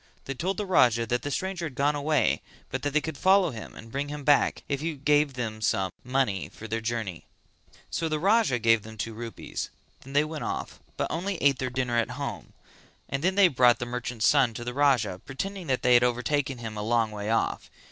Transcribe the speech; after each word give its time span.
They 0.25 0.33
told 0.33 0.57
the 0.57 0.65
Raja 0.65 1.05
that 1.05 1.21
the 1.21 1.29
stranger 1.29 1.67
had 1.67 1.75
gone 1.75 1.93
away 1.93 2.41
but 2.71 2.81
that 2.81 2.91
they 2.91 3.01
could 3.01 3.19
follow 3.19 3.51
him 3.51 3.75
and 3.75 3.91
bring 3.91 4.09
him 4.09 4.23
back 4.23 4.63
if 4.67 4.81
he 4.81 4.95
gave 4.95 5.33
them 5.35 5.61
some 5.61 5.91
money 6.03 6.49
for 6.49 6.67
their 6.67 6.81
journey. 6.81 7.27
So 7.91 8.09
the 8.09 8.17
Raja 8.17 8.57
gave 8.57 8.81
them 8.81 8.97
two 8.97 9.13
rupees; 9.13 9.69
then 9.99 10.13
they 10.13 10.23
went 10.23 10.43
off 10.43 10.79
but 10.97 11.05
only 11.11 11.37
ate 11.37 11.59
their 11.59 11.69
dinner 11.69 11.97
at 11.99 12.09
home, 12.17 12.53
and 13.09 13.23
then 13.23 13.35
they 13.35 13.47
brought 13.47 13.77
the 13.77 13.85
merchant's 13.85 14.27
son 14.27 14.55
to 14.55 14.63
the 14.63 14.73
Raja, 14.73 15.21
pretending 15.23 15.67
that 15.67 15.83
they 15.83 15.93
had 15.93 16.03
overtaken 16.03 16.57
him 16.57 16.75
a 16.77 16.81
long 16.81 17.11
way 17.11 17.29
off. 17.29 17.69